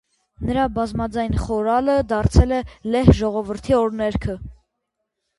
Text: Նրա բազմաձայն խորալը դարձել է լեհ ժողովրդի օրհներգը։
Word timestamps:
Նրա 0.49 0.61
բազմաձայն 0.75 1.35
խորալը 1.41 1.97
դարձել 2.11 2.55
է 2.59 2.61
լեհ 2.95 3.11
ժողովրդի 3.19 3.77
օրհներգը։ 3.81 4.35